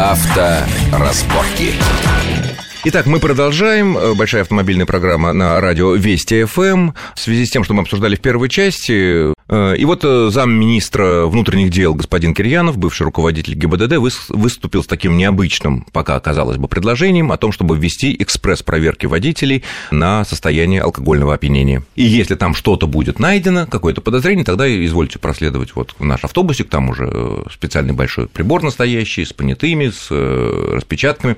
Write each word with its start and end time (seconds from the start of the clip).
Авторазборки. 0.00 1.74
Итак, 2.84 3.04
мы 3.04 3.20
продолжаем. 3.20 4.16
Большая 4.16 4.40
автомобильная 4.40 4.86
программа 4.86 5.34
на 5.34 5.60
радио 5.60 5.94
Вести 5.94 6.44
ФМ. 6.44 6.92
В 7.14 7.20
связи 7.20 7.44
с 7.44 7.50
тем, 7.50 7.64
что 7.64 7.74
мы 7.74 7.82
обсуждали 7.82 8.16
в 8.16 8.20
первой 8.20 8.48
части, 8.48 9.30
Э, 9.30 9.32
и 9.50 9.84
вот 9.84 10.04
э, 10.04 10.30
замминистра 10.30 11.26
внутренних 11.26 11.70
дел 11.70 11.94
господин 11.94 12.34
Кирьянов, 12.34 12.78
бывший 12.78 13.02
руководитель 13.02 13.54
ГИБДД, 13.54 13.96
выступил 14.28 14.84
с 14.84 14.86
таким 14.86 15.16
необычным, 15.16 15.86
пока 15.92 16.20
казалось 16.20 16.56
бы, 16.56 16.68
предложением 16.68 17.32
о 17.32 17.36
том, 17.36 17.50
чтобы 17.50 17.76
ввести 17.76 18.14
экспресс-проверки 18.20 19.06
водителей 19.06 19.64
на 19.90 20.24
состояние 20.24 20.82
алкогольного 20.82 21.34
опьянения. 21.34 21.82
И 21.96 22.04
если 22.04 22.36
там 22.36 22.54
что-то 22.54 22.86
будет 22.86 23.18
найдено, 23.18 23.66
какое-то 23.66 24.00
подозрение, 24.00 24.44
тогда 24.44 24.68
извольте 24.86 25.18
проследовать 25.18 25.74
вот 25.74 25.96
в 25.98 26.04
наш 26.04 26.22
автобусик, 26.22 26.68
там 26.68 26.90
уже 26.90 27.10
э, 27.12 27.42
специальный 27.52 27.92
большой 27.92 28.28
прибор 28.28 28.62
настоящий, 28.62 29.24
с 29.24 29.32
понятыми, 29.32 29.90
с 29.90 30.10
распечатками 30.10 31.36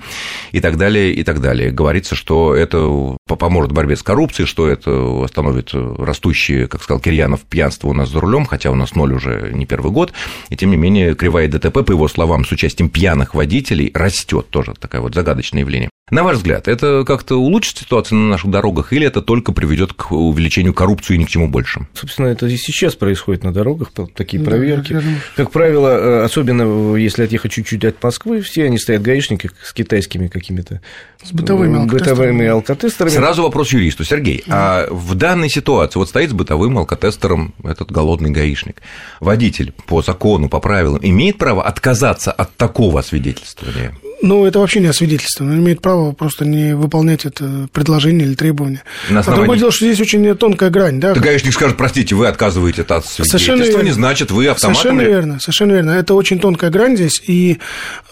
и 0.51 0.61
так 0.61 0.77
далее, 0.77 1.15
и 1.15 1.25
так 1.25 1.41
далее. 1.41 1.71
Говорится, 1.71 2.15
что 2.15 2.55
это 2.55 3.17
поможет 3.27 3.73
в 3.73 3.75
борьбе 3.75 3.97
с 3.97 4.03
коррупцией, 4.03 4.47
что 4.47 4.69
это 4.69 5.25
остановит 5.25 5.71
растущее, 5.73 6.69
как 6.69 6.83
сказал 6.83 7.01
Кирьянов, 7.01 7.41
пьянство 7.41 7.89
у 7.89 7.95
нас 7.95 8.02
за 8.09 8.21
рулем, 8.21 8.47
хотя 8.47 8.71
у 8.71 8.75
нас 8.75 8.95
ноль 8.95 9.13
уже 9.15 9.53
не 9.53 9.67
первый 9.67 9.93
год, 9.93 10.13
и 10.49 10.57
тем 10.57 10.71
не 10.71 10.77
менее 10.77 11.15
кривая 11.15 11.49
ДТП, 11.49 11.85
по 11.85 11.93
его 11.93 12.09
словам, 12.09 12.45
с 12.45 12.53
участием 12.53 12.89
пьяных 12.89 13.35
водителей 13.35 13.91
растет 13.95 14.51
тоже 14.51 14.75
такое 14.79 15.01
вот 15.01 15.15
загадочное 15.15 15.61
явление. 15.61 15.91
На 16.11 16.25
ваш 16.25 16.37
взгляд, 16.37 16.69
это 16.69 17.05
как-то 17.07 17.37
улучшит 17.37 17.79
ситуацию 17.79 18.19
на 18.19 18.29
наших 18.29 18.51
дорогах 18.51 18.93
или 18.93 19.07
это 19.07 19.23
только 19.23 19.53
приведет 19.53 19.95
к 19.95 20.13
увеличению 20.13 20.75
коррупции 20.75 21.15
и 21.15 21.19
ни 21.19 21.25
к 21.25 21.29
чему 21.29 21.49
большему? 21.49 21.87
Собственно, 21.95 22.27
это 22.27 22.47
и 22.47 22.57
сейчас 22.59 22.97
происходит 22.97 23.45
на 23.45 23.53
дорогах, 23.53 23.93
такие 24.15 24.43
проверки. 24.43 24.93
Да, 24.93 25.03
как 25.37 25.53
правило, 25.53 25.89
э, 25.89 26.25
особенно 26.25 26.97
если 26.97 27.23
отъехать 27.23 27.53
чуть-чуть 27.53 27.85
от 27.85 28.03
Москвы, 28.03 28.43
все 28.43 28.65
они 28.65 28.79
стоят 28.79 29.01
гаишники 29.01 29.51
с 29.63 29.73
китайскими 29.73 30.27
какими-то 30.27 30.83
с 31.23 31.33
бытовыми 31.33 31.79
алкотестерами. 31.79 32.19
бытовыми 32.19 32.47
алкотестерами. 32.47 33.15
Сразу 33.15 33.43
вопрос 33.45 33.73
юристу. 33.73 34.05
Сергей, 34.05 34.45
а 34.49 34.89
в 34.91 35.15
данной 35.15 35.49
ситуации 35.49 35.99
вот 35.99 36.09
стоит 36.09 36.31
с 36.31 36.35
бытовым 36.35 36.77
алкотестером 36.79 37.55
этот 37.65 37.91
голодный 37.91 38.31
гаишник. 38.31 38.83
Водитель 39.21 39.73
по 39.87 40.03
закону, 40.03 40.51
по 40.51 40.61
правилам 40.61 41.01
имеет 41.03 41.39
право 41.39 41.63
отказаться 41.65 42.33
от 42.33 42.55
такого 42.57 43.01
свидетельствования? 43.01 43.95
Ну, 44.23 44.47
это 44.47 44.61
вообще 44.61 44.79
не 44.79 44.87
освидетельствование. 44.87 45.59
Он 45.59 45.65
имеет 45.65 45.83
право 45.83 46.13
просто 46.13 46.45
не 46.45 46.77
выполнять 46.77 47.25
это 47.25 47.69
предложение 47.73 48.27
или 48.27 48.35
требование. 48.35 48.83
На 49.11 49.21
основании... 49.21 49.43
А 49.43 49.45
другое 49.45 49.59
дело, 49.59 49.73
что 49.73 49.85
здесь 49.85 50.01
очень 50.01 50.35
тонкая 50.37 50.71
грань. 50.71 51.01
Да? 51.01 51.13
Так 51.13 51.23
гаишник 51.23 51.53
скажет, 51.53 51.77
простите, 51.77 52.15
вы 52.15 52.29
отказываете 52.29 52.83
от 52.83 53.05
свидетельствования, 53.05 53.93
значит, 53.93 54.31
вы 54.31 54.47
автоматом... 54.47 54.81
Совершенно 54.81 55.03
верно, 55.03 55.41
совершенно 55.41 55.73
верно. 55.73 55.91
Это 55.91 56.15
очень 56.15 56.39
тонкая 56.39 56.71
грань 56.71 56.97
здесь, 56.97 57.21
и 57.27 57.59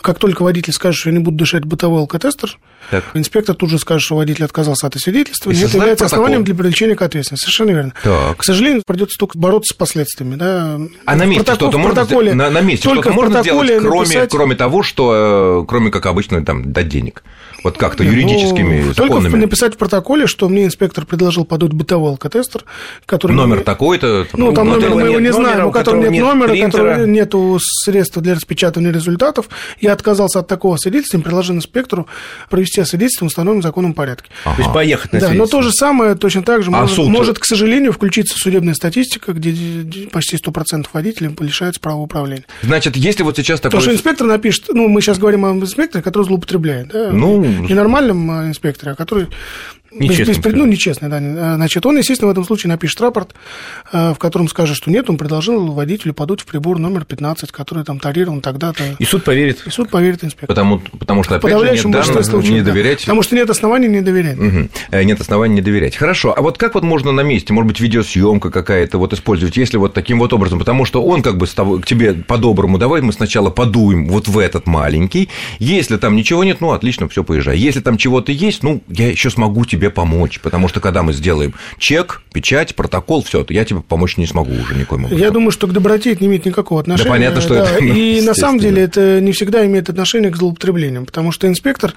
как 0.03 0.19
только 0.19 0.43
водитель 0.43 0.73
скажет, 0.73 0.99
что 0.99 1.11
я 1.11 1.17
не 1.17 1.23
буду 1.23 1.37
дышать 1.37 1.65
бытовой 1.65 2.01
алкотестер, 2.01 2.59
так. 2.91 3.05
инспектор 3.15 3.55
тут 3.55 3.71
же 3.71 3.79
скажет, 3.79 4.03
что 4.03 4.17
водитель 4.17 4.45
отказался 4.45 4.89
от 4.89 4.97
освидетельствования, 4.97 5.65
это 5.65 5.77
является 5.77 6.05
протокол. 6.05 6.25
основанием 6.25 6.45
для 6.45 6.55
привлечения 6.55 6.97
к 6.97 7.03
ответственности. 7.03 7.45
Совершенно 7.45 7.71
верно. 7.71 7.93
Так. 8.03 8.37
К 8.39 8.45
сожалению, 8.45 8.83
придется 8.85 9.17
только 9.17 9.39
бороться 9.39 9.75
с 9.75 9.77
последствиями. 9.77 10.35
Да? 10.35 10.81
А 11.05 11.17
на 11.17 11.25
месте 11.25 11.55
что-то 11.55 11.79
можно 11.79 12.35
на, 12.35 12.51
на 12.51 12.61
месте 12.61 12.89
что-то 12.89 13.13
можно 13.13 13.43
сделать, 13.43 13.79
кроме, 13.79 14.01
написать... 14.01 14.31
кроме 14.31 14.57
того, 14.57 14.83
что, 14.83 15.63
э, 15.63 15.67
кроме 15.69 15.91
как 15.91 16.00
обычно, 16.07 16.45
там, 16.45 16.73
дать 16.73 16.89
денег? 16.89 17.23
Вот 17.63 17.77
как-то 17.77 18.03
юридическими 18.05 18.83
ну, 18.83 18.95
законами. 18.95 19.23
Только 19.25 19.37
написать 19.37 19.75
в 19.75 19.79
протоколе, 19.79 20.27
что 20.27 20.49
мне 20.49 20.65
инспектор 20.65 21.05
предложил 21.05 21.45
подать 21.45 21.73
бытовой 21.73 22.13
алкотестер, 22.13 22.65
который... 23.07 23.33
Номер 23.33 23.61
такой-то... 23.61 24.27
Ну, 24.33 24.53
там 24.53 24.69
номер 24.69 24.91
мы 24.95 25.03
его 25.03 25.21
не 25.21 25.33
знаем, 25.33 25.67
у 25.67 25.71
которого 25.71 26.07
нет 26.07 26.23
номера, 26.23 26.53
у 26.55 26.71
которого 26.71 27.05
нет 27.07 27.35
средств 27.59 28.17
для 28.19 28.35
распечатывания 28.35 28.93
результатов. 28.93 29.49
Я 29.81 29.93
отказался 29.93 30.41
от 30.41 30.49
такого 30.49 30.77
свидетельства, 30.77 31.19
предложил 31.21 31.55
инспектору 31.55 32.07
провести 32.49 32.81
освидетельство 32.81 33.27
в 33.27 33.29
установленном 33.29 33.63
законном 33.63 33.95
порядке. 33.95 34.31
Ага. 34.45 34.57
То 34.57 34.63
есть 34.63 34.75
поехать 34.75 35.13
на 35.13 35.21
Да, 35.21 35.31
но 35.33 35.47
то 35.47 35.63
же 35.63 35.73
самое 35.73 36.15
точно 36.15 36.43
так 36.43 36.63
же 36.63 36.71
а 36.71 36.81
может, 36.83 36.99
может, 36.99 37.39
к 37.39 37.45
сожалению, 37.45 37.93
включиться 37.93 38.39
судебная 38.39 38.75
статистика, 38.75 39.33
где 39.33 39.53
почти 40.11 40.37
100% 40.37 40.87
водителей 40.93 41.35
лишаются 41.41 41.81
права 41.81 42.01
управления. 42.01 42.45
Значит, 42.63 42.97
если 42.97 43.23
вот 43.23 43.37
сейчас 43.37 43.61
такой... 43.61 43.73
Потому 43.73 43.83
что 43.83 43.93
инспектор 43.93 44.27
напишет, 44.27 44.65
ну, 44.69 44.89
мы 44.89 45.03
сейчас 45.03 45.19
говорим 45.19 45.45
о 45.45 45.51
инспекторе, 45.51 45.90
который 45.93 46.25
злоупотребляет, 46.25 46.89
да? 46.89 47.11
Ну, 47.13 47.45
ненормальном 47.45 48.31
а, 48.31 48.47
инспекторе, 48.47 48.93
а 48.93 48.95
который 48.95 49.29
Нечестный. 49.93 50.35
Без, 50.35 50.53
ну, 50.55 50.67
нечестный, 50.67 51.09
да. 51.09 51.19
А, 51.21 51.55
значит, 51.57 51.85
он, 51.85 51.99
естественно, 51.99 52.29
в 52.29 52.33
этом 52.33 52.45
случае 52.45 52.69
напишет 52.69 53.01
рапорт, 53.01 53.35
а, 53.93 54.15
в 54.15 54.19
котором 54.19 54.49
скажет, 54.49 54.77
что 54.77 54.91
нет, 54.91 55.11
он 55.11 55.17
предложил 55.17 55.73
водителю 55.73 56.15
подуть 56.15 56.43
в 56.43 56.47
прибор 56.47 56.79
номер 56.79 57.05
15, 57.05 57.51
который 57.51 57.85
там 57.85 57.99
тарирован 57.99 58.41
тогда-то. 58.41 58.85
И 58.99 59.05
суд 59.05 59.25
поверит. 59.25 59.63
И 59.67 59.71
суд 59.71 59.91
поверит 59.91 60.23
инспектору. 60.23 60.49
Потому, 60.49 60.79
потому 60.99 61.23
что, 61.23 61.37
опять 61.37 61.59
же, 61.59 61.89
нет 61.89 61.91
данных, 61.91 62.25
случаев, 62.25 62.53
не 62.53 62.63
доверять. 62.63 62.99
Да. 62.99 63.05
Потому 63.05 63.23
что 63.23 63.35
нет 63.35 63.51
оснований 63.51 63.89
не 63.89 64.01
доверять. 64.01 64.39
Угу. 64.39 65.03
Нет 65.03 65.21
оснований 65.21 65.57
не 65.57 65.63
доверять. 65.63 65.97
Хорошо, 65.97 66.35
а 66.37 66.43
вот 66.43 66.59
как 66.59 66.75
вот 66.75 66.85
можно 66.85 67.11
на 67.13 67.23
месте, 67.23 67.53
может 67.53 67.67
быть, 67.67 67.81
видеосъемка 67.81 68.51
какая-то 68.51 68.99
вот 68.99 69.13
использовать, 69.13 69.57
если 69.57 69.77
вот 69.77 69.93
таким 69.95 70.19
вот 70.19 70.33
образом, 70.33 70.59
потому 70.59 70.85
что 70.85 71.03
он 71.03 71.23
как 71.23 71.37
бы 71.37 71.47
с 71.47 71.55
тобой, 71.55 71.81
к 71.81 71.87
тебе 71.87 72.15
по-доброму, 72.15 72.79
давай 72.79 73.01
мы 73.01 73.13
сначала 73.13 73.51
подуем 73.51 74.07
вот 74.07 74.29
в 74.29 74.39
этот 74.39 74.67
маленький, 74.67 75.29
если 75.59 75.97
там 75.97 76.15
ничего 76.15 76.45
нет, 76.45 76.61
ну, 76.61 76.73
отлично, 76.73 77.09
все, 77.09 77.25
поезжай. 77.25 77.59
Если 77.59 77.81
там 77.81 77.97
чего-то 77.97 78.31
есть, 78.33 78.63
ну, 78.63 78.83
я 78.89 79.09
еще 79.09 79.31
смогу 79.31 79.65
тебе 79.65 79.80
помочь, 79.89 80.41
потому 80.41 80.69
что 80.69 80.81
когда 80.81 81.03
мы 81.03 81.15
сделаем 81.15 81.55
чек, 81.79 82.23
печать, 82.33 82.75
протокол, 82.75 83.23
все, 83.23 83.43
то 83.45 83.55
я 83.55 83.65
тебе 83.65 83.81
помочь 83.81 84.19
не 84.19 84.27
смогу 84.27 84.53
уже 84.53 84.75
образом. 85.11 85.19
Я 85.19 85.31
думаю, 85.31 85.51
что 85.51 85.67
к 85.67 85.73
доброте 85.73 86.13
это 86.13 86.23
не 86.23 86.29
имеет 86.29 86.45
никакого 86.45 86.81
отношения. 86.81 87.09
Да 87.09 87.11
понятно, 87.11 87.41
что 87.41 87.55
да, 87.55 87.71
это. 87.71 87.85
И 87.85 88.21
на 88.23 88.35
самом 88.35 88.59
деле 88.59 88.83
это 88.83 89.21
не 89.21 89.33
всегда 89.33 89.65
имеет 89.67 89.89
отношение 89.89 90.31
к 90.31 90.37
злоупотреблениям, 90.37 91.07
потому 91.07 91.33
что 91.33 91.47
инспектор, 91.47 91.95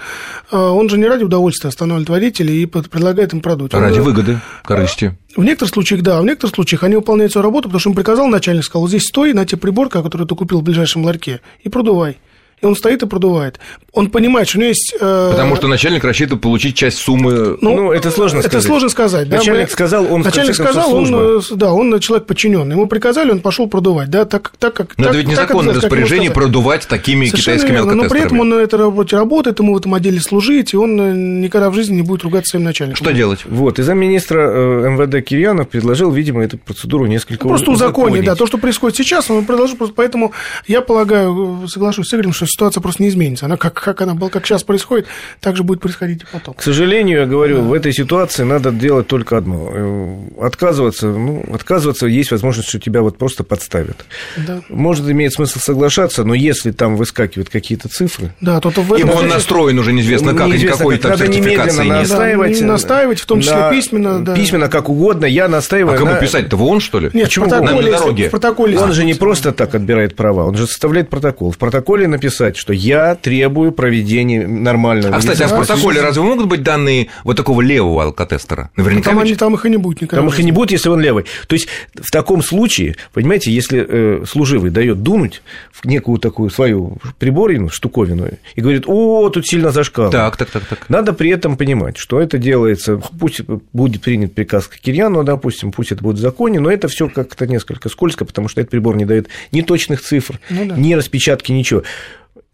э, 0.51 0.57
он 0.57 0.89
же 0.89 0.97
не 0.97 1.05
ради 1.05 1.23
удовольствия 1.23 1.69
останавливает 1.69 2.09
водителей 2.09 2.63
и 2.63 2.65
предлагает 2.65 3.33
им 3.33 3.41
продукт. 3.41 3.73
Ради 3.73 3.99
он, 3.99 4.05
выгоды, 4.05 4.39
корысти. 4.63 5.15
В 5.35 5.43
некоторых 5.43 5.73
случаях, 5.73 6.01
да, 6.01 6.21
в 6.21 6.25
некоторых 6.25 6.55
случаях 6.55 6.83
они 6.83 6.95
выполняют 6.95 7.31
свою 7.31 7.43
работу, 7.43 7.69
потому 7.69 7.79
что 7.79 7.89
им 7.89 7.95
приказал 7.95 8.27
начальник, 8.27 8.63
сказал, 8.63 8.87
здесь 8.87 9.03
стой 9.03 9.33
на 9.33 9.45
те 9.45 9.57
приборка, 9.57 10.03
который 10.03 10.27
ты 10.27 10.35
купил 10.35 10.59
в 10.59 10.63
ближайшем 10.63 11.03
ларьке, 11.03 11.41
и 11.63 11.69
продувай 11.69 12.17
и 12.63 12.65
он 12.65 12.75
стоит 12.77 13.03
и 13.03 13.05
продувает. 13.05 13.59
Он 13.91 14.09
понимает, 14.09 14.47
что 14.47 14.57
у 14.57 14.61
него 14.61 14.69
есть... 14.69 14.95
Э... 14.99 15.31
Потому 15.31 15.55
что 15.57 15.67
начальник 15.67 16.03
рассчитывает 16.03 16.41
получить 16.41 16.75
часть 16.75 16.97
суммы... 16.97 17.57
Ну, 17.59 17.75
ну 17.75 17.91
это 17.91 18.09
сложно 18.09 18.39
это 18.39 18.47
сказать. 18.47 18.63
Это 18.63 18.67
сложно 18.67 18.89
сказать. 18.89 19.27
Начальник 19.27 19.67
да, 19.67 19.73
сказал, 19.73 20.11
он 20.11 20.21
Начальник 20.21 20.55
сказал, 20.55 20.95
он, 20.95 21.13
э, 21.13 21.41
да, 21.51 21.73
он 21.73 21.99
человек 21.99 22.25
подчиненный. 22.25 22.75
Ему 22.75 22.87
приказали, 22.87 23.31
он 23.31 23.41
пошел 23.41 23.67
продувать, 23.67 24.09
да, 24.09 24.23
так, 24.23 24.53
так 24.57 24.73
как... 24.73 24.97
Но 24.97 25.03
так, 25.03 25.11
это 25.11 25.17
ведь 25.19 25.27
незаконное 25.27 25.73
распоряжение 25.73 26.31
продувать 26.31 26.87
такими 26.87 27.25
Совершенно 27.25 27.57
китайскими 27.57 27.75
верно, 27.75 28.03
Но 28.03 28.09
при 28.09 28.21
этом 28.21 28.39
он 28.39 28.49
на 28.49 28.55
этой 28.55 28.79
работе 28.79 29.17
работает, 29.17 29.59
ему 29.59 29.73
в 29.73 29.77
этом 29.77 29.93
отделе 29.93 30.21
служить, 30.21 30.73
и 30.73 30.77
он 30.77 30.99
э, 30.99 31.13
никогда 31.13 31.69
в 31.69 31.73
жизни 31.73 31.95
не 31.95 32.01
будет 32.01 32.23
ругаться 32.23 32.51
своим 32.51 32.63
начальником. 32.63 33.03
Что 33.03 33.13
делать? 33.13 33.41
Вот, 33.45 33.77
и 33.77 33.83
замминистра 33.83 34.39
э, 34.39 34.89
МВД 34.89 35.27
Кирьянов 35.27 35.67
предложил, 35.67 36.11
видимо, 36.11 36.43
эту 36.43 36.57
процедуру 36.57 37.07
несколько 37.07 37.43
ну, 37.43 37.49
Просто 37.49 37.71
узаконить, 37.71 38.23
да, 38.23 38.35
то, 38.35 38.47
что 38.47 38.57
происходит 38.57 38.95
сейчас, 38.95 39.29
он 39.29 39.43
предложил, 39.43 39.75
поэтому 39.93 40.31
я 40.67 40.81
полагаю, 40.81 41.67
соглашусь 41.67 42.07
с 42.07 42.13
Игорем, 42.13 42.31
что 42.31 42.45
ситуация 42.53 42.81
просто 42.81 43.03
не 43.03 43.09
изменится. 43.09 43.45
Она 43.45 43.57
как, 43.57 43.73
как 43.73 44.01
она 44.01 44.13
была, 44.13 44.29
как 44.29 44.45
сейчас 44.45 44.63
происходит, 44.63 45.07
так 45.41 45.57
же 45.57 45.63
будет 45.63 45.81
происходить 45.81 46.21
и 46.21 46.25
потом. 46.31 46.53
К 46.53 46.61
сожалению, 46.61 47.21
я 47.21 47.25
говорю, 47.25 47.57
да. 47.57 47.61
в 47.63 47.73
этой 47.73 47.93
ситуации 47.93 48.43
надо 48.43 48.71
делать 48.71 49.07
только 49.07 49.37
одно. 49.37 49.69
Э, 49.73 50.45
отказываться, 50.45 51.07
ну, 51.07 51.43
отказываться 51.51 52.05
есть 52.05 52.31
возможность, 52.31 52.69
что 52.69 52.79
тебя 52.79 53.01
вот 53.01 53.17
просто 53.17 53.43
подставят. 53.43 54.05
Да. 54.37 54.61
Может, 54.69 55.09
имеет 55.09 55.33
смысл 55.33 55.59
соглашаться, 55.59 56.23
но 56.23 56.33
если 56.33 56.71
там 56.71 56.95
выскакивают 56.95 57.49
какие-то 57.49 57.89
цифры... 57.89 58.33
Да, 58.39 58.59
то, 58.59 58.71
то 58.71 58.81
в 58.81 58.93
этом... 58.93 59.09
Ибо 59.09 59.17
он 59.17 59.27
настроен 59.27 59.79
уже 59.79 59.91
неизвестно 59.91 60.33
как, 60.33 60.47
неизвестно, 60.47 60.75
никакой 60.75 60.97
там 60.99 61.11
надо 61.11 61.27
немедленно 61.27 61.83
настаивать. 61.83 62.59
Да, 62.59 62.65
настаивать, 62.67 63.19
в 63.19 63.25
том 63.25 63.41
числе 63.41 63.55
на, 63.55 63.71
письменно. 63.71 64.23
Да. 64.23 64.35
Письменно, 64.35 64.69
как 64.69 64.89
угодно, 64.89 65.25
я 65.25 65.47
настаиваю... 65.47 65.95
А 65.95 65.97
кому 65.97 66.11
на... 66.11 66.19
писать-то, 66.19 66.55
он, 66.57 66.79
что 66.79 66.99
ли? 66.99 67.09
Нет, 67.13 67.25
Почему? 67.25 67.45
в 67.45 67.49
протоколе, 67.49 67.91
на, 67.91 67.91
на 67.91 67.99
дороге. 67.99 68.27
В 68.27 68.31
протоколе. 68.31 68.77
Он 68.77 68.93
же 68.93 69.05
не 69.05 69.15
просто 69.15 69.51
так 69.51 69.73
отбирает 69.73 70.15
права, 70.15 70.45
он 70.45 70.55
же 70.55 70.67
составляет 70.67 71.09
протокол. 71.09 71.51
В 71.51 71.57
протоколе 71.57 72.07
написать, 72.43 72.57
что 72.57 72.73
я 72.73 73.15
требую 73.15 73.71
проведения 73.71 74.47
нормального. 74.47 75.15
А, 75.15 75.19
кстати, 75.19 75.43
а 75.43 75.47
в 75.47 75.55
протоколе 75.55 76.01
разве 76.01 76.21
могут 76.21 76.47
быть 76.47 76.63
данные 76.63 77.07
вот 77.23 77.37
такого 77.37 77.61
левого 77.61 78.03
алкотестера? 78.03 78.69
Наверняка. 78.75 79.11
Там, 79.11 79.19
они, 79.19 79.35
там 79.35 79.53
их 79.55 79.65
и 79.65 79.69
не 79.69 79.77
будет 79.77 80.01
никогда. 80.01 80.21
Там 80.21 80.33
их 80.33 80.39
и 80.39 80.43
не 80.43 80.51
будет, 80.51 80.71
если 80.71 80.89
он 80.89 80.99
левый. 80.99 81.25
То 81.47 81.53
есть, 81.53 81.67
в 81.95 82.11
таком 82.11 82.41
случае, 82.41 82.95
понимаете, 83.13 83.51
если 83.51 83.85
э, 83.87 84.25
служивый 84.25 84.71
дает 84.71 85.01
дунуть 85.03 85.41
в 85.71 85.85
некую 85.85 86.19
такую 86.19 86.49
свою 86.49 86.97
приборину, 87.19 87.69
штуковину, 87.69 88.27
и 88.55 88.61
говорит, 88.61 88.83
о, 88.87 89.29
тут 89.29 89.47
сильно 89.47 89.71
зашкал. 89.71 90.09
Так, 90.09 90.37
так, 90.37 90.49
так, 90.49 90.65
так. 90.65 90.89
Надо 90.89 91.13
при 91.13 91.29
этом 91.29 91.57
понимать, 91.57 91.97
что 91.97 92.19
это 92.19 92.37
делается, 92.37 93.01
пусть 93.19 93.41
будет 93.73 94.01
принят 94.01 94.33
приказ 94.33 94.67
к 94.67 94.77
Кирьяну, 94.77 95.23
допустим, 95.23 95.71
пусть 95.71 95.91
это 95.91 96.03
будет 96.03 96.17
в 96.17 96.21
законе, 96.21 96.59
но 96.59 96.71
это 96.71 96.87
все 96.87 97.07
как-то 97.07 97.47
несколько 97.47 97.89
скользко, 97.89 98.25
потому 98.25 98.47
что 98.47 98.61
этот 98.61 98.71
прибор 98.71 98.95
не 98.95 99.05
дает 99.05 99.27
ни 99.51 99.61
точных 99.61 100.01
цифр, 100.01 100.39
ну, 100.49 100.65
да. 100.65 100.75
ни 100.75 100.93
распечатки, 100.93 101.51
ничего. 101.51 101.83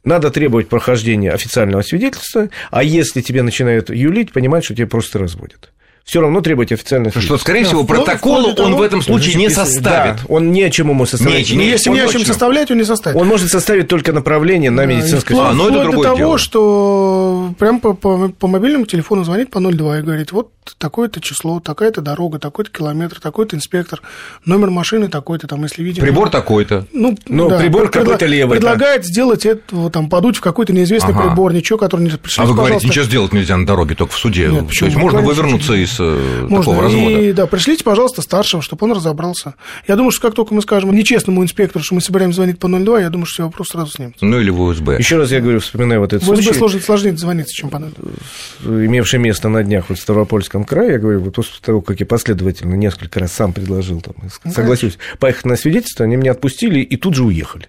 Надо 0.09 0.31
требовать 0.31 0.67
прохождения 0.69 1.31
официального 1.31 1.83
свидетельства, 1.83 2.49
а 2.71 2.81
если 2.81 3.21
тебе 3.21 3.43
начинают 3.43 3.91
юлить, 3.91 4.33
понимать, 4.33 4.65
что 4.65 4.73
тебя 4.73 4.87
просто 4.87 5.19
разводят. 5.19 5.69
все 6.03 6.19
равно 6.19 6.41
требовать 6.41 6.71
официальных 6.71 7.15
Что, 7.15 7.37
скорее 7.37 7.63
всего, 7.63 7.83
протокол 7.83 8.55
он 8.57 8.73
в 8.73 8.81
этом 8.81 9.03
случае 9.03 9.35
не 9.35 9.51
составит. 9.51 10.15
Да, 10.15 10.21
он 10.27 10.51
не 10.51 10.63
о 10.63 10.71
чем 10.71 10.89
ему 10.89 11.05
составить. 11.05 11.51
Не, 11.51 11.57
не, 11.57 11.69
если 11.69 11.91
не 11.91 11.99
о 11.99 12.07
чем 12.07 12.25
составлять, 12.25 12.71
он 12.71 12.77
не 12.77 12.85
составит. 12.85 13.21
Он 13.21 13.27
может 13.27 13.51
составить 13.51 13.87
только 13.87 14.11
направление 14.11 14.71
на 14.71 14.87
медицинское 14.87 15.35
А, 15.37 15.53
но 15.53 15.69
это 15.69 15.83
другое 15.83 15.97
до 15.97 16.03
того, 16.03 16.17
дело. 16.17 16.37
что 16.39 17.53
прям 17.59 17.79
по, 17.79 17.93
по, 17.93 18.29
по 18.29 18.47
мобильному 18.47 18.87
телефону 18.87 19.23
звонит 19.23 19.51
по 19.51 19.59
02 19.59 19.99
и 19.99 20.01
говорит, 20.01 20.31
вот 20.31 20.49
такое-то 20.77 21.21
число, 21.21 21.59
такая-то 21.59 22.01
дорога, 22.01 22.39
такой-то 22.39 22.71
километр, 22.71 23.19
такой-то 23.19 23.55
инспектор, 23.55 24.01
номер 24.45 24.69
машины 24.69 25.07
такой-то, 25.07 25.47
там, 25.47 25.63
если 25.63 25.83
видим... 25.83 26.03
Прибор 26.03 26.29
такой-то. 26.29 26.85
Ну, 26.93 27.17
ну 27.27 27.49
да, 27.49 27.59
прибор 27.59 27.89
какой-то 27.89 28.25
левый. 28.25 28.57
Предлагает 28.57 29.01
да. 29.01 29.07
сделать 29.07 29.45
это, 29.45 29.89
там, 29.89 30.09
подуть 30.09 30.37
в 30.37 30.41
какой-то 30.41 30.73
неизвестный 30.73 31.13
ага. 31.13 31.29
прибор, 31.29 31.53
ничего, 31.53 31.77
который 31.77 32.01
не... 32.01 32.09
Пришлите, 32.09 32.41
а 32.41 32.45
вы 32.45 32.55
говорите, 32.55 32.87
ничего 32.87 33.05
сделать 33.05 33.33
нельзя 33.33 33.57
на 33.57 33.65
дороге, 33.65 33.95
только 33.95 34.13
в 34.13 34.17
суде. 34.17 34.47
Нет, 34.47 34.67
То 34.77 34.85
есть 34.85 34.97
можно 34.97 35.21
вывернуться 35.21 35.73
из 35.73 35.95
э, 35.99 36.41
можно. 36.41 36.57
такого 36.59 36.83
развода. 36.83 37.19
И, 37.19 37.33
да, 37.33 37.47
пришлите, 37.47 37.83
пожалуйста, 37.83 38.21
старшего, 38.21 38.61
чтобы 38.61 38.85
он 38.85 38.93
разобрался. 38.93 39.55
Я 39.87 39.95
думаю, 39.95 40.11
что 40.11 40.21
как 40.27 40.35
только 40.35 40.53
мы 40.53 40.61
скажем 40.61 40.93
нечестному 40.93 41.43
инспектору, 41.43 41.83
что 41.83 41.95
мы 41.95 42.01
собираемся 42.01 42.37
звонить 42.37 42.59
по 42.59 42.67
02, 42.67 43.01
я 43.01 43.09
думаю, 43.09 43.25
что 43.25 43.33
все 43.33 43.43
вопросы 43.45 43.71
сразу 43.71 43.91
снимутся. 43.91 44.25
Ну, 44.25 44.39
или 44.39 44.49
в 44.49 44.61
УСБ. 44.61 44.97
Еще 44.97 45.17
раз 45.17 45.31
я 45.31 45.39
говорю, 45.39 45.59
вспоминаю 45.59 46.01
вот 46.01 46.13
этот 46.13 46.27
в 46.27 46.31
УСБ 46.31 46.53
случай. 46.53 46.79
сложнее 46.79 47.17
звониться, 47.17 47.53
чем 47.53 47.69
по 47.69 47.79
02. 47.79 48.85
Имевший 48.85 49.19
место 49.19 49.49
на 49.49 49.63
днях 49.63 49.85
вот 49.89 49.97
в 49.97 50.01
Ставропольском 50.01 50.58
крае, 50.65 50.93
я 50.93 50.99
говорю, 50.99 51.21
вот 51.21 51.35
после 51.35 51.59
того, 51.61 51.81
как 51.81 51.99
я 51.99 52.05
последовательно 52.05 52.75
несколько 52.75 53.19
раз 53.19 53.31
сам 53.33 53.53
предложил, 53.53 54.01
там, 54.01 54.15
согласюсь, 54.51 54.97
поехать 55.19 55.45
на 55.45 55.55
свидетельство, 55.55 56.05
они 56.05 56.15
меня 56.15 56.31
отпустили 56.31 56.79
и 56.79 56.97
тут 56.97 57.15
же 57.15 57.23
уехали. 57.23 57.67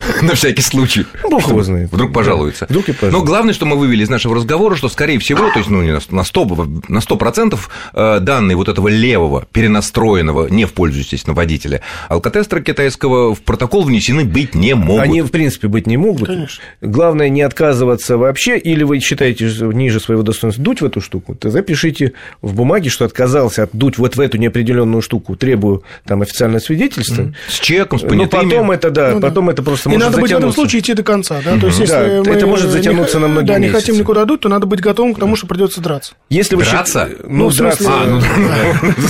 На 0.22 0.34
всякий 0.34 0.62
случай. 0.62 1.06
Бог 1.30 1.48
его 1.48 1.62
знает. 1.62 1.92
Вдруг 1.92 2.12
пожалуется. 2.12 2.66
Вдруг 2.68 2.88
и 2.88 2.94
Но 3.02 3.22
главное, 3.22 3.52
что 3.52 3.66
мы 3.66 3.76
вывели 3.76 4.02
из 4.02 4.08
нашего 4.08 4.34
разговора, 4.34 4.74
что, 4.74 4.88
скорее 4.88 5.18
всего, 5.18 5.50
то 5.50 5.58
есть, 5.58 5.68
ну, 5.68 5.82
не 5.82 5.92
на 5.92 6.24
100, 6.24 6.44
на 6.88 6.98
100% 6.98 7.58
э, 7.92 8.20
данные 8.20 8.56
вот 8.56 8.68
этого 8.68 8.88
левого, 8.88 9.46
перенастроенного, 9.52 10.48
не 10.48 10.64
в 10.64 10.72
пользу, 10.72 11.00
естественно, 11.00 11.34
водителя, 11.34 11.82
алкотестера 12.08 12.60
китайского 12.60 13.34
в 13.34 13.42
протокол 13.42 13.82
внесены 13.82 14.24
быть 14.24 14.54
не 14.54 14.74
могут. 14.74 15.04
Они, 15.04 15.22
в 15.22 15.30
принципе, 15.30 15.68
быть 15.68 15.86
не 15.86 15.96
могут. 15.96 16.28
Конечно. 16.28 16.62
Главное, 16.80 17.28
не 17.28 17.42
отказываться 17.42 18.16
вообще, 18.16 18.58
или 18.58 18.84
вы 18.84 19.00
считаете 19.00 19.50
ниже 19.72 20.00
своего 20.00 20.22
достоинства 20.22 20.64
дуть 20.64 20.80
в 20.80 20.84
эту 20.84 21.00
штуку, 21.00 21.34
то 21.34 21.50
запишите 21.50 22.14
в 22.40 22.54
бумаге, 22.54 22.88
что 22.88 23.04
отказался 23.04 23.64
от 23.64 23.70
дуть 23.72 23.98
вот 23.98 24.16
в 24.16 24.20
эту 24.20 24.38
неопределенную 24.38 25.02
штуку, 25.02 25.36
требую 25.36 25.82
там 26.06 26.22
официальное 26.22 26.60
свидетельство. 26.60 27.32
С 27.48 27.60
чеком, 27.60 27.98
с 27.98 28.02
понятыми. 28.02 28.40
Но 28.42 28.50
потом 28.50 28.70
это, 28.70 28.90
да, 28.90 29.10
ну, 29.12 29.20
потом 29.20 29.46
да. 29.46 29.52
это 29.52 29.62
просто 29.62 29.89
и 29.92 29.96
надо 29.96 30.20
быть 30.20 30.32
в 30.32 30.36
этом 30.36 30.52
случае 30.52 30.80
идти 30.80 30.94
до 30.94 31.02
конца, 31.02 31.40
да, 31.44 31.58
то 31.58 31.66
есть 31.66 31.80
если 31.80 31.92
да, 31.92 32.22
мы 32.24 32.36
это 32.36 32.46
может 32.46 32.70
затянуться 32.70 33.18
не, 33.18 33.22
на 33.22 33.28
многие 33.28 33.46
Да, 33.46 33.58
месяцы. 33.58 33.76
не 33.76 33.80
хотим 33.80 33.98
никуда 33.98 34.24
дуть, 34.24 34.40
то 34.40 34.48
надо 34.48 34.66
быть 34.66 34.80
готовым 34.80 35.14
к 35.14 35.18
тому, 35.18 35.36
что 35.36 35.46
придется 35.46 35.80
драться. 35.80 36.14
Если 36.28 36.56
вы 36.56 36.64
драться? 36.64 37.08
Ну, 37.24 37.44
ну 37.44 37.50
драться. 37.50 37.88
А, 37.88 38.20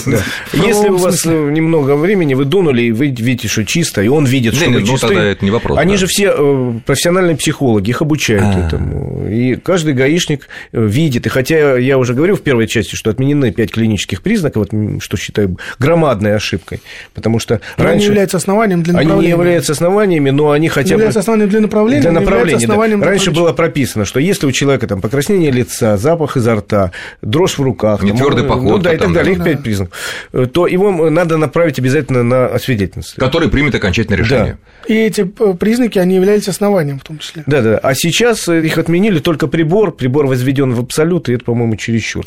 ну, 0.06 0.16
Если 0.52 0.88
у 0.88 0.96
вас 0.96 1.24
э, 1.26 1.50
немного 1.50 1.96
времени, 1.96 2.34
вы 2.34 2.44
дунули, 2.44 2.82
и 2.82 2.92
вы 2.92 3.06
видите, 3.08 3.48
что 3.48 3.64
чисто, 3.64 4.02
и 4.02 4.08
он 4.08 4.24
видит, 4.24 4.54
что 4.54 4.70
вы 4.70 4.80
ну, 4.80 4.86
чисты. 4.86 5.14
это 5.14 5.44
не 5.44 5.50
вопрос. 5.50 5.78
Они 5.78 5.96
же 5.96 6.06
все 6.06 6.32
э, 6.36 6.72
профессиональные 6.84 7.36
психологи, 7.36 7.90
их 7.90 8.02
обучают 8.02 8.56
а. 8.56 8.66
этому. 8.66 9.28
И 9.28 9.56
каждый 9.56 9.94
гаишник 9.94 10.48
э, 10.72 10.84
видит. 10.84 11.26
И 11.26 11.28
хотя 11.28 11.76
я 11.76 11.98
уже 11.98 12.14
говорил 12.14 12.36
в 12.36 12.42
первой 12.42 12.66
части, 12.66 12.94
что 12.94 13.10
отменены 13.10 13.52
пять 13.52 13.70
клинических 13.70 14.22
признаков, 14.22 14.68
что 15.00 15.16
считаю 15.16 15.56
громадной 15.78 16.34
ошибкой, 16.34 16.80
потому 17.14 17.38
что 17.38 17.60
раньше... 17.76 17.90
Они 17.90 17.98
не 17.98 18.06
являются 18.06 18.36
основанием 18.38 18.82
для. 18.82 18.98
Они 18.98 19.12
не 19.12 19.28
являются 19.28 19.72
основаниями, 19.72 20.30
но 20.30 20.50
они 20.50 20.68
хотя 20.70 20.88
бы 20.88 20.92
является 21.00 21.20
основанием 21.20 21.48
для 21.48 21.60
направления. 21.60 22.02
Для 22.02 22.12
направления, 22.12 22.66
да. 22.66 23.06
Раньше 23.06 23.30
было 23.30 23.52
прописано, 23.52 24.04
что 24.04 24.20
если 24.20 24.46
у 24.46 24.52
человека 24.52 24.86
там 24.86 25.00
покраснение 25.00 25.50
лица, 25.50 25.96
запах 25.96 26.36
изо 26.36 26.56
рта, 26.56 26.92
дрожь 27.22 27.58
в 27.58 27.62
руках, 27.62 28.02
не 28.02 28.12
твердый 28.12 28.44
поход, 28.44 28.64
ну, 28.64 28.78
да, 28.78 28.94
и 28.94 28.98
так 28.98 29.12
далее, 29.12 29.34
их 29.34 29.44
пять 29.44 29.62
признаков, 29.62 29.96
э, 30.32 30.46
то 30.46 30.66
его 30.66 31.10
надо 31.10 31.36
направить 31.36 31.78
обязательно 31.78 32.22
на 32.22 32.46
освидетельство. 32.46 33.20
Который 33.20 33.48
примет 33.48 33.74
окончательное 33.74 34.18
решение. 34.18 34.58
Да. 34.86 34.94
И 34.94 34.98
эти 34.98 35.20
э, 35.38 35.54
признаки, 35.54 35.98
они 35.98 36.14
являются 36.14 36.50
основанием 36.50 36.98
в 36.98 37.04
том 37.04 37.18
числе. 37.18 37.42
Да, 37.46 37.62
да. 37.62 37.78
А 37.78 37.94
сейчас 37.94 38.48
их 38.48 38.78
отменили 38.78 39.18
только 39.18 39.46
прибор, 39.46 39.92
прибор 39.92 40.26
возведен 40.26 40.72
в 40.72 40.80
абсолют, 40.80 41.28
и 41.28 41.34
это, 41.34 41.44
по-моему, 41.44 41.76
чересчур. 41.76 42.24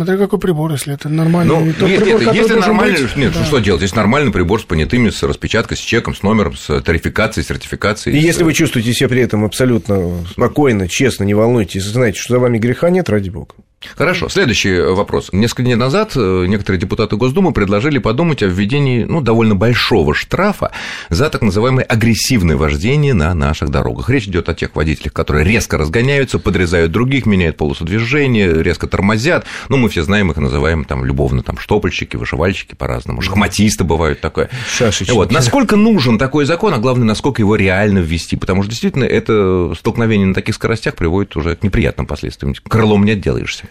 Смотря 0.00 0.16
какой 0.16 0.38
прибор, 0.38 0.72
если 0.72 0.94
это 0.94 1.10
нормальный 1.10 1.54
ну, 1.54 1.74
тот 1.78 1.86
нет, 1.86 2.02
прибор, 2.02 2.22
нет, 2.22 2.34
если 2.34 2.54
нормальный, 2.54 3.02
быть, 3.02 3.16
нет, 3.16 3.34
да. 3.34 3.44
что 3.44 3.58
делать? 3.58 3.82
Если 3.82 3.96
нормальный 3.96 4.32
прибор 4.32 4.58
с 4.58 4.64
понятыми, 4.64 5.10
с 5.10 5.22
распечаткой, 5.22 5.76
с 5.76 5.80
чеком, 5.80 6.14
с 6.14 6.22
номером, 6.22 6.56
с 6.56 6.80
тарификацией, 6.80 7.44
сертификацией. 7.44 8.16
И 8.16 8.22
с... 8.22 8.24
если 8.24 8.42
вы 8.42 8.54
чувствуете 8.54 8.94
себя 8.94 9.10
при 9.10 9.20
этом 9.20 9.44
абсолютно 9.44 10.24
спокойно, 10.30 10.88
честно, 10.88 11.24
не 11.24 11.34
волнуйтесь, 11.34 11.84
знаете, 11.84 12.18
что 12.18 12.32
за 12.32 12.38
вами 12.38 12.56
греха 12.56 12.88
нет, 12.88 13.10
ради 13.10 13.28
бога. 13.28 13.56
Хорошо, 13.96 14.28
следующий 14.28 14.78
вопрос. 14.78 15.30
Несколько 15.32 15.62
дней 15.62 15.74
назад 15.74 16.12
э, 16.14 16.44
некоторые 16.46 16.78
депутаты 16.78 17.16
Госдумы 17.16 17.52
предложили 17.52 17.96
подумать 17.96 18.42
о 18.42 18.46
введении 18.46 19.04
ну, 19.04 19.22
довольно 19.22 19.54
большого 19.54 20.14
штрафа 20.14 20.70
за 21.08 21.30
так 21.30 21.40
называемое 21.40 21.84
агрессивное 21.84 22.56
вождение 22.56 23.14
на 23.14 23.32
наших 23.32 23.70
дорогах. 23.70 24.10
Речь 24.10 24.26
идет 24.26 24.50
о 24.50 24.54
тех 24.54 24.76
водителях, 24.76 25.14
которые 25.14 25.46
резко 25.46 25.78
разгоняются, 25.78 26.38
подрезают 26.38 26.92
других, 26.92 27.24
меняют 27.24 27.56
полосу 27.56 27.86
движения, 27.86 28.52
резко 28.52 28.86
тормозят. 28.86 29.46
Ну, 29.70 29.78
мы 29.78 29.88
все 29.88 30.02
знаем 30.02 30.30
их, 30.30 30.36
называем 30.36 30.84
там 30.84 31.06
любовно 31.06 31.42
там 31.42 31.56
штопольщики, 31.56 32.16
вышивальщики 32.16 32.74
по-разному, 32.74 33.22
шахматисты 33.22 33.84
бывают 33.84 34.20
такое. 34.20 34.50
Шашечки. 34.70 35.12
Вот. 35.12 35.32
Насколько 35.32 35.76
нужен 35.76 36.18
такой 36.18 36.44
закон, 36.44 36.74
а 36.74 36.78
главное, 36.78 37.06
насколько 37.06 37.40
его 37.40 37.56
реально 37.56 38.00
ввести, 38.00 38.36
потому 38.36 38.62
что 38.62 38.70
действительно 38.70 39.04
это 39.04 39.72
столкновение 39.78 40.26
на 40.26 40.34
таких 40.34 40.54
скоростях 40.54 40.96
приводит 40.96 41.34
уже 41.36 41.56
к 41.56 41.62
неприятным 41.62 42.06
последствиям. 42.06 42.54
Крылом 42.68 43.04
не 43.04 43.12
отделаешься. 43.12 43.69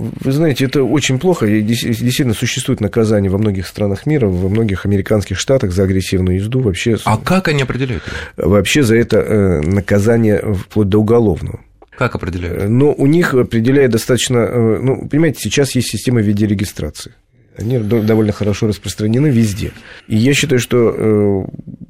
Вы 0.00 0.32
знаете, 0.32 0.64
это 0.64 0.82
очень 0.82 1.18
плохо. 1.18 1.46
Действительно, 1.46 2.34
существует 2.34 2.80
наказание 2.80 3.30
во 3.30 3.38
многих 3.38 3.66
странах 3.66 4.06
мира, 4.06 4.28
во 4.28 4.48
многих 4.48 4.86
американских 4.86 5.38
штатах 5.38 5.72
за 5.72 5.82
агрессивную 5.82 6.36
езду. 6.36 6.60
Вообще, 6.60 6.96
а 7.04 7.18
как 7.18 7.48
они 7.48 7.62
определяют? 7.62 8.02
Вообще 8.36 8.82
за 8.82 8.96
это 8.96 9.18
э, 9.18 9.60
наказание 9.60 10.54
вплоть 10.54 10.88
до 10.88 10.98
уголовного. 10.98 11.60
Как 11.96 12.14
определяют? 12.14 12.70
Но 12.70 12.94
у 12.94 13.06
них 13.06 13.34
определяет 13.34 13.90
достаточно... 13.90 14.38
Э, 14.38 14.78
ну, 14.80 15.06
понимаете, 15.06 15.40
сейчас 15.40 15.74
есть 15.74 15.88
система 15.88 16.20
в 16.20 16.24
виде 16.24 16.46
регистрации. 16.46 17.12
Они 17.56 17.78
довольно 17.78 18.32
хорошо 18.32 18.68
распространены 18.68 19.26
везде. 19.26 19.72
И 20.06 20.16
я 20.16 20.34
считаю, 20.34 20.60
что 20.60 20.94
э, 20.96 21.44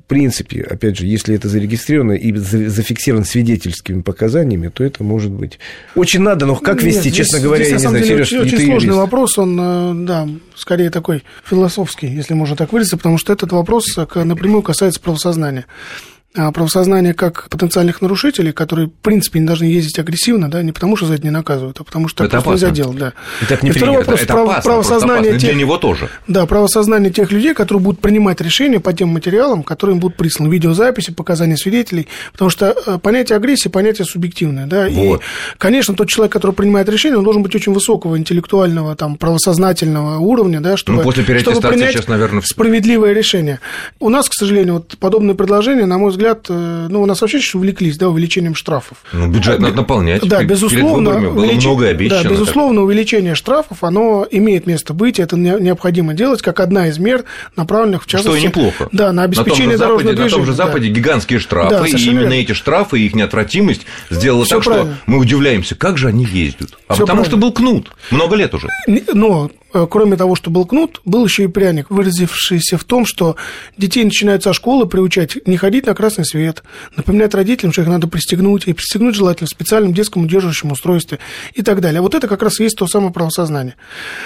в 0.05 0.07
принципе, 0.09 0.62
опять 0.62 0.99
же, 0.99 1.07
если 1.07 1.37
это 1.37 1.49
зарегистрировано 1.49 2.12
и 2.12 2.35
зафиксировано 2.35 3.25
свидетельскими 3.25 4.01
показаниями, 4.01 4.69
то 4.69 4.83
это 4.83 5.05
может 5.05 5.31
быть. 5.31 5.61
Очень 5.95 6.23
надо, 6.23 6.47
но 6.47 6.57
как 6.57 6.83
вести, 6.83 7.09
Нет, 7.09 7.15
честно 7.15 7.39
здесь, 7.39 7.45
говоря, 7.45 7.65
здесь, 7.65 7.71
я 7.71 7.77
не 7.77 7.89
знаю, 7.89 8.05
деле, 8.05 8.25
Сереж, 8.25 8.33
очень, 8.33 8.57
очень 8.57 8.67
сложный 8.67 8.87
юрист. 8.89 8.99
вопрос, 8.99 9.39
он, 9.39 9.61
э, 9.61 10.07
да, 10.07 10.29
скорее 10.57 10.91
такой 10.91 11.23
философский, 11.45 12.09
если 12.09 12.35
можно 12.35 12.56
так 12.56 12.73
выразиться, 12.73 12.97
потому 12.97 13.19
что 13.19 13.33
этот 13.33 13.53
вопрос 13.53 13.85
напрямую 13.97 14.63
касается 14.63 15.01
правосознания. 15.01 15.67
А 16.37 16.53
правосознание 16.53 17.12
как 17.12 17.49
потенциальных 17.49 18.01
нарушителей, 18.03 18.53
которые, 18.53 18.87
в 18.87 18.93
принципе, 18.93 19.41
не 19.41 19.46
должны 19.46 19.65
ездить 19.65 19.99
агрессивно, 19.99 20.49
да, 20.49 20.63
не 20.63 20.70
потому 20.70 20.96
что 20.96 21.06
за 21.06 21.15
это 21.15 21.25
не 21.25 21.31
наказывают, 21.31 21.81
а 21.81 21.84
потому 21.84 22.06
что 22.06 22.22
это 22.22 22.41
просто 22.41 22.67
нельзя 22.67 22.70
делать, 22.70 22.99
да. 22.99 23.13
Так 23.49 23.65
не 23.65 23.70
и 23.70 23.72
второй 23.72 23.96
вопрос, 23.96 24.20
это, 24.20 24.34
это 24.34 24.43
опасно, 24.43 24.70
правосознание 24.70 25.32
тех, 25.32 25.41
для 25.41 25.55
него 25.55 25.77
тоже. 25.77 26.08
Да, 26.29 26.46
правосознание 26.46 27.10
тех 27.10 27.32
людей, 27.32 27.53
которые 27.53 27.82
будут 27.82 28.01
принимать 28.01 28.41
решения 28.41 28.79
по 28.79 28.93
тем 28.93 29.08
материалам, 29.08 29.65
которые 29.65 29.94
им 29.94 30.01
будут 30.01 30.17
присланы, 30.17 30.53
видеозаписи, 30.53 31.10
показания 31.10 31.56
свидетелей, 31.56 32.06
потому 32.31 32.49
что 32.49 32.77
э, 32.87 32.99
понятие 32.99 33.34
агрессии, 33.34 33.69
понятие 33.69 34.05
субъективное, 34.05 34.67
да, 34.67 34.89
вот. 34.89 35.20
и, 35.20 35.25
конечно, 35.58 35.96
тот 35.96 36.08
человек, 36.08 36.32
который 36.32 36.53
принимает 36.53 36.89
решение, 36.89 37.19
он 37.19 37.25
должен 37.25 37.43
быть 37.43 37.56
очень 37.56 37.72
высокого 37.72 38.17
интеллектуального, 38.17 38.94
там, 38.94 39.17
правосознательного 39.17 40.19
уровня, 40.19 40.60
да, 40.60 40.77
чтобы, 40.77 40.99
ну, 40.99 41.03
после 41.03 41.25
чтобы 41.41 41.60
принять 41.60 41.94
сейчас, 41.94 42.06
наверное... 42.06 42.41
справедливое 42.43 43.15
решение. 43.15 43.58
У 43.99 44.10
нас, 44.10 44.29
к 44.29 44.34
сожалению, 44.34 44.75
вот 44.75 44.96
подобные 44.96 45.34
предложения, 45.34 45.87
на 45.87 45.99
мой 45.99 46.13
взгляд, 46.13 46.19
взгляд, 46.20 46.46
э, 46.48 46.86
ну, 46.89 47.03
у 47.03 47.06
нас 47.06 47.20
вообще 47.20 47.41
сейчас 47.41 47.55
увлеклись, 47.55 47.96
да, 47.96 48.08
увеличением 48.08 48.55
штрафов. 48.55 48.98
Ну, 49.12 49.29
бюджет 49.29 49.58
надо 49.58 49.77
наполнять. 49.77 50.22
Да, 50.27 50.43
безусловно. 50.44 51.19
было 51.19 51.44
увелич... 51.44 51.65
много 51.65 51.89
обещано. 51.89 52.22
Да, 52.22 52.29
безусловно, 52.29 52.81
так. 52.81 52.84
увеличение 52.84 53.34
штрафов, 53.34 53.82
оно 53.82 54.27
имеет 54.31 54.67
место 54.67 54.93
быть, 54.93 55.19
это 55.19 55.36
необходимо 55.36 56.15
делать, 56.15 56.43
как 56.43 56.60
одна 56.60 56.89
из 56.89 56.98
мер, 56.98 57.24
направленных, 57.56 58.05
в 58.05 58.06
частности... 58.06 58.39
Что 58.39 58.46
неплохо. 58.46 58.89
Да, 58.93 59.12
на 59.12 59.22
обеспечение 59.22 59.72
на 59.72 59.79
дорожного 59.79 59.98
Западе, 60.03 60.17
движения. 60.17 60.31
На 60.31 60.36
том 60.36 60.46
же 60.46 60.53
Западе 60.53 60.89
да. 60.89 60.94
гигантские 60.94 61.39
штрафы, 61.39 61.70
да, 61.70 61.86
и 61.86 61.91
именно 61.91 62.20
верно. 62.20 62.34
эти 62.34 62.53
штрафы 62.53 63.00
и 63.00 63.06
их 63.06 63.15
неотвратимость 63.15 63.86
сделала 64.10 64.44
Всё 64.44 64.56
так, 64.56 64.65
правильно. 64.65 64.94
что 64.94 65.10
мы 65.10 65.19
удивляемся, 65.19 65.74
как 65.74 65.96
же 65.96 66.08
они 66.08 66.24
ездят. 66.24 66.70
А 66.86 66.94
Всё 66.94 67.03
потому 67.03 67.22
правильно. 67.22 67.24
что 67.24 67.36
был 67.36 67.53
кнут, 67.53 67.91
много 68.10 68.36
лет 68.36 68.55
уже. 68.55 68.69
Но 68.86 69.50
кроме 69.72 70.17
того, 70.17 70.34
что 70.34 70.50
был 70.50 70.67
кнут, 70.67 71.00
был 71.05 71.24
еще 71.24 71.44
и 71.44 71.46
пряник, 71.46 71.91
выразившийся 71.91 72.79
в 72.79 72.84
том, 72.84 73.06
что 73.06 73.36
детей 73.77 74.05
начинают 74.05 74.43
со 74.43 74.53
школы 74.53 74.86
приучать 74.86 75.36
не 75.46 75.56
ходить 75.56 75.86
на 75.86 75.94
красный 75.94 76.24
свет, 76.24 76.62
напоминать 76.96 77.34
родителям, 77.34 77.72
что 77.72 77.82
их 77.82 77.89
надо 77.89 78.06
пристегнуть, 78.06 78.67
и 78.67 78.72
пристегнуть 78.72 79.15
желательно 79.15 79.46
в 79.46 79.50
специальном 79.50 79.94
детском 79.94 80.24
удерживающем 80.24 80.72
устройстве 80.72 81.19
и 81.55 81.62
так 81.62 81.81
далее. 81.81 82.00
А 82.00 82.03
вот 82.03 82.15
это 82.15 82.29
как 82.29 82.43
раз 82.43 82.60
и 82.60 82.65
есть 82.65 82.77
то 82.77 82.86
самое 82.86 83.12
правосознание. 83.12 83.77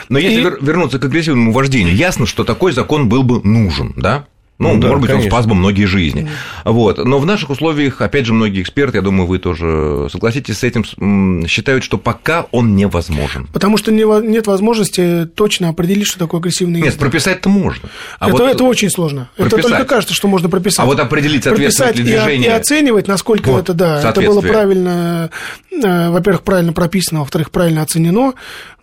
Но 0.08 0.18
и... 0.18 0.24
если 0.24 0.42
вернуться 0.64 0.98
к 0.98 1.04
агрессивному 1.04 1.52
вождению, 1.52 1.94
ясно, 1.94 2.26
что 2.26 2.44
такой 2.44 2.72
закон 2.72 3.08
был 3.08 3.22
бы 3.22 3.42
нужен, 3.42 3.94
да? 3.96 4.26
Ну, 4.58 4.75
ну 4.75 4.80
да, 4.80 4.88
может 4.88 5.00
быть, 5.00 5.11
конечно. 5.11 5.26
он 5.26 5.30
спас 5.32 5.46
бы 5.46 5.54
многие 5.56 5.87
жизни. 5.87 6.30
Вот. 6.64 6.99
Но 6.99 7.18
в 7.18 7.26
наших 7.26 7.50
условиях, 7.50 8.00
опять 8.00 8.25
же, 8.25 8.32
многие 8.32 8.62
эксперты, 8.62 8.99
я 8.99 9.02
думаю, 9.02 9.26
вы 9.26 9.40
тоже 9.40 10.08
согласитесь 10.12 10.58
с 10.58 10.64
этим, 10.64 11.46
считают, 11.49 11.82
что 11.82 11.99
пока 11.99 12.46
он 12.52 12.76
невозможен. 12.76 13.49
Потому 13.52 13.76
что 13.76 13.90
нет 13.90 14.46
возможности 14.46 15.26
точно 15.26 15.70
определить, 15.70 16.06
что 16.06 16.20
такое 16.20 16.40
агрессивный 16.40 16.78
язык. 16.78 16.92
Нет, 16.92 17.00
прописать-то 17.00 17.49
можно. 17.49 17.88
А 18.20 18.28
это, 18.28 18.37
вот 18.37 18.49
это 18.49 18.64
очень 18.64 18.90
сложно. 18.90 19.28
Прописать. 19.37 19.58
Это 19.58 19.68
только 19.70 19.84
кажется, 19.87 20.14
что 20.14 20.28
можно 20.28 20.49
прописать. 20.49 20.80
А 20.80 20.87
вот 20.87 21.00
определить 21.00 21.42
соответствует 21.42 21.94
прописать 21.94 22.06
ли 22.06 22.12
движение... 22.12 22.49
И, 22.49 22.52
и 22.52 22.54
оценивать, 22.54 23.08
насколько 23.08 23.50
вот, 23.50 23.64
это, 23.64 23.75
да, 23.75 24.08
это 24.08 24.20
было 24.20 24.40
правильно, 24.40 25.30
э, 25.73 26.11
во-первых, 26.11 26.42
правильно 26.42 26.73
прописано, 26.73 27.20
во-вторых, 27.20 27.50
правильно 27.50 27.82
оценено, 27.82 28.34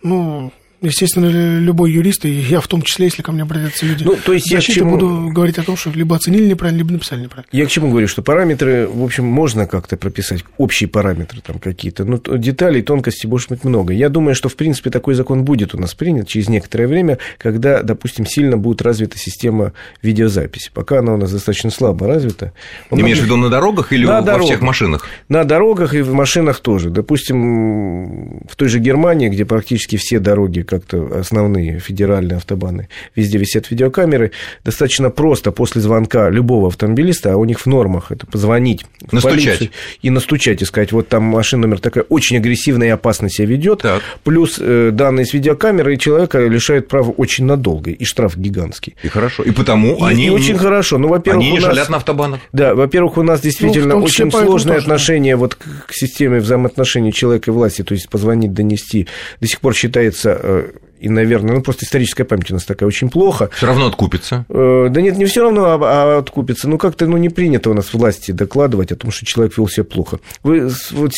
ну, 0.02 0.52
естественно, 0.88 1.58
любой 1.58 1.92
юрист, 1.92 2.24
и 2.24 2.30
я 2.30 2.60
в 2.60 2.68
том 2.68 2.82
числе, 2.82 3.06
если 3.06 3.22
ко 3.22 3.32
мне 3.32 3.42
обратятся 3.42 3.86
люди, 3.86 4.04
ну, 4.04 4.16
то 4.16 4.32
есть 4.32 4.50
я 4.50 4.58
к 4.58 4.62
чему... 4.62 4.92
буду 4.92 5.30
говорить 5.32 5.58
о 5.58 5.62
том, 5.62 5.76
что 5.76 5.90
либо 5.90 6.16
оценили 6.16 6.46
неправильно, 6.46 6.78
либо 6.78 6.92
написали 6.92 7.22
неправильно. 7.22 7.48
Я 7.52 7.66
к 7.66 7.68
чему 7.68 7.90
говорю, 7.90 8.08
что 8.08 8.22
параметры, 8.22 8.86
в 8.86 9.02
общем, 9.02 9.24
можно 9.24 9.66
как-то 9.66 9.96
прописать, 9.96 10.44
общие 10.58 10.88
параметры 10.88 11.40
там 11.40 11.58
какие-то, 11.58 12.04
но 12.04 12.18
деталей, 12.36 12.82
тонкостей 12.82 13.28
может 13.28 13.48
быть 13.48 13.64
много. 13.64 13.92
Я 13.92 14.08
думаю, 14.08 14.34
что, 14.34 14.48
в 14.48 14.56
принципе, 14.56 14.90
такой 14.90 15.14
закон 15.14 15.44
будет 15.44 15.74
у 15.74 15.78
нас 15.78 15.94
принят 15.94 16.28
через 16.28 16.48
некоторое 16.48 16.86
время, 16.86 17.18
когда, 17.38 17.82
допустим, 17.82 18.26
сильно 18.26 18.56
будет 18.56 18.82
развита 18.82 19.18
система 19.18 19.72
видеозаписи. 20.02 20.70
Пока 20.74 20.98
она 20.98 21.14
у 21.14 21.16
нас 21.16 21.30
достаточно 21.30 21.70
слабо 21.70 22.06
развита. 22.06 22.52
Имеешь 22.90 23.18
в 23.18 23.24
виду 23.24 23.36
на 23.36 23.48
дорогах 23.48 23.92
или 23.92 24.04
на 24.04 24.20
во 24.20 24.22
дорогах. 24.22 24.46
всех 24.46 24.60
машинах? 24.62 25.06
На 25.28 25.44
дорогах 25.44 25.94
и 25.94 26.02
в 26.02 26.12
машинах 26.12 26.60
тоже. 26.60 26.90
Допустим, 26.90 28.40
в 28.48 28.56
той 28.56 28.68
же 28.68 28.78
Германии, 28.78 29.28
где 29.28 29.44
практически 29.44 29.96
все 29.96 30.18
дороги 30.18 30.62
как-то 30.72 31.20
основные 31.20 31.78
федеральные 31.78 32.38
автобаны, 32.38 32.88
везде 33.14 33.38
висят 33.38 33.70
видеокамеры. 33.70 34.32
Достаточно 34.64 35.10
просто 35.10 35.52
после 35.52 35.82
звонка 35.82 36.30
любого 36.30 36.68
автомобилиста, 36.68 37.34
а 37.34 37.36
у 37.36 37.44
них 37.44 37.60
в 37.60 37.66
нормах 37.66 38.10
это 38.10 38.26
позвонить 38.26 38.86
настучать. 39.10 39.70
и 40.00 40.10
настучать 40.10 40.62
и 40.62 40.64
сказать, 40.64 40.92
вот 40.92 41.08
там 41.08 41.24
машина 41.24 41.62
номер 41.62 41.80
такая 41.80 42.04
очень 42.04 42.38
агрессивная 42.38 42.88
и 42.88 42.90
опасно 42.90 43.28
себя 43.28 43.48
ведет, 43.48 43.82
так. 43.82 44.02
плюс 44.24 44.56
э, 44.58 44.90
данные 44.92 45.26
с 45.26 45.34
видеокамеры, 45.34 45.96
человека 45.96 46.38
лишают 46.38 46.88
права 46.88 47.10
очень 47.10 47.44
надолго, 47.44 47.90
и 47.90 48.04
штраф 48.04 48.36
гигантский. 48.36 48.96
И 49.02 49.08
хорошо, 49.08 49.42
и 49.42 49.50
потому 49.50 49.96
и, 49.96 50.10
они... 50.10 50.26
И 50.26 50.30
очень 50.30 50.56
хорошо, 50.56 50.98
ну, 50.98 51.08
во-первых, 51.08 51.42
Они 51.42 51.52
не 51.52 51.58
нас... 51.58 51.68
шалят 51.68 51.88
на 51.90 51.98
автобанах. 51.98 52.40
Да, 52.52 52.74
во-первых, 52.74 53.18
у 53.18 53.22
нас 53.22 53.40
действительно 53.40 53.94
ну, 53.94 54.04
очень 54.04 54.30
сложное 54.30 54.78
отношение 54.78 55.36
вот 55.36 55.54
к, 55.54 55.86
к 55.86 55.92
системе 55.92 56.38
взаимоотношений 56.38 57.12
человека 57.12 57.50
и 57.50 57.54
власти, 57.54 57.82
то 57.82 57.94
есть 57.94 58.08
позвонить, 58.08 58.52
донести, 58.52 59.06
до 59.40 59.46
сих 59.46 59.60
пор 59.60 59.74
считается 59.74 60.38
э, 60.40 60.61
и, 61.02 61.08
наверное, 61.08 61.56
ну, 61.56 61.62
просто 61.62 61.84
историческая 61.84 62.22
память 62.22 62.52
у 62.52 62.54
нас 62.54 62.64
такая 62.64 62.86
очень 62.86 63.10
плохо. 63.10 63.50
Все 63.56 63.66
равно 63.66 63.86
откупится. 63.86 64.46
Э, 64.48 64.86
да 64.88 65.00
нет, 65.00 65.16
не 65.16 65.24
все 65.24 65.42
равно, 65.42 65.64
а, 65.64 65.78
а 65.82 66.18
откупится. 66.18 66.68
Ну, 66.68 66.78
как-то 66.78 67.08
ну, 67.08 67.16
не 67.16 67.28
принято 67.28 67.70
у 67.70 67.74
нас 67.74 67.92
власти 67.92 68.30
докладывать 68.30 68.92
о 68.92 68.96
том, 68.96 69.10
что 69.10 69.26
человек 69.26 69.58
вел 69.58 69.66
себя 69.66 69.82
плохо. 69.82 70.20
Вы 70.44 70.70
вот, 70.92 71.12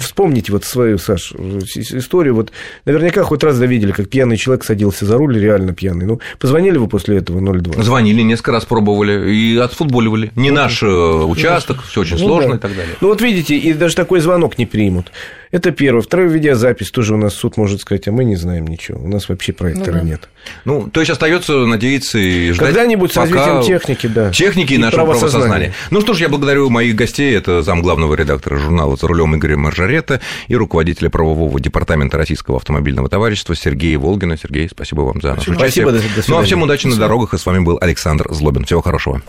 вспомните 0.00 0.50
вот 0.50 0.64
свою, 0.64 0.98
Саш, 0.98 1.32
историю. 1.32 2.34
Вот 2.34 2.50
наверняка 2.84 3.22
хоть 3.22 3.44
раз 3.44 3.60
довидели, 3.60 3.92
как 3.92 4.08
пьяный 4.08 4.36
человек 4.36 4.64
садился 4.64 5.06
за 5.06 5.16
руль, 5.16 5.38
реально 5.38 5.72
пьяный. 5.72 6.04
Ну, 6.04 6.20
позвонили 6.40 6.78
вы 6.78 6.88
после 6.88 7.18
этого 7.18 7.40
02? 7.40 7.80
Звонили, 7.80 8.22
несколько 8.22 8.50
раз 8.50 8.64
пробовали 8.64 9.32
и 9.32 9.56
отфутболивали. 9.56 10.32
Не 10.34 10.50
ну, 10.50 10.56
наш 10.56 10.82
э, 10.82 10.86
участок, 10.86 11.84
все 11.84 12.00
очень 12.00 12.18
ну, 12.18 12.26
сложно 12.26 12.50
да. 12.50 12.56
и 12.56 12.58
так 12.58 12.74
далее. 12.74 12.96
Ну, 13.00 13.06
вот 13.06 13.20
видите, 13.20 13.56
и 13.56 13.72
даже 13.72 13.94
такой 13.94 14.18
звонок 14.18 14.58
не 14.58 14.66
примут. 14.66 15.12
Это 15.52 15.70
первое. 15.70 16.00
Второе, 16.00 16.28
видеозапись 16.28 16.90
тоже 16.90 17.14
у 17.14 17.18
нас 17.18 17.34
суд 17.34 17.58
может 17.58 17.82
сказать, 17.82 18.08
а 18.08 18.12
мы 18.12 18.24
не 18.24 18.36
знаем 18.36 18.66
ничего. 18.66 18.98
У 18.98 19.06
нас 19.06 19.28
вообще 19.28 19.52
проектора 19.52 19.96
ну, 19.96 20.00
да. 20.00 20.04
нет. 20.06 20.28
Ну, 20.64 20.88
то 20.88 21.00
есть 21.00 21.10
остается 21.10 21.66
надеяться 21.66 22.18
и 22.18 22.52
ждать. 22.52 22.68
Когда-нибудь 22.68 23.12
с 23.12 23.16
развитием 23.18 23.62
техники, 23.62 24.06
да. 24.06 24.30
Техники 24.30 24.72
и, 24.72 24.76
и 24.76 24.78
нашего 24.78 25.04
правосознания. 25.04 25.74
Ну 25.90 26.00
что 26.00 26.14
ж, 26.14 26.20
я 26.22 26.30
благодарю 26.30 26.70
моих 26.70 26.96
гостей. 26.96 27.36
Это 27.36 27.60
зам 27.60 27.82
главного 27.82 28.14
редактора 28.14 28.56
журнала 28.56 28.96
«За 28.96 29.06
рулем» 29.06 29.36
Игоря 29.36 29.58
Маржарета 29.58 30.22
и 30.48 30.56
руководителя 30.56 31.10
правового 31.10 31.60
департамента 31.60 32.16
Российского 32.16 32.56
автомобильного 32.56 33.10
товарищества 33.10 33.54
Сергея 33.54 33.98
Волгина. 33.98 34.38
Сергей, 34.38 34.70
спасибо 34.70 35.02
вам 35.02 35.20
за 35.20 35.34
наше 35.34 35.50
участие. 35.50 35.86
Спасибо, 35.86 35.92
до, 35.92 36.00
Ну, 36.28 36.38
а 36.38 36.42
всем 36.44 36.62
удачи 36.62 36.80
спасибо. 36.80 36.98
на 36.98 37.06
дорогах. 37.08 37.34
И 37.34 37.38
с 37.38 37.44
вами 37.44 37.58
был 37.58 37.76
Александр 37.78 38.32
Злобин. 38.32 38.64
Всего 38.64 38.80
хорошего. 38.80 39.20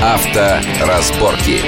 Авторазборки. 0.00 1.60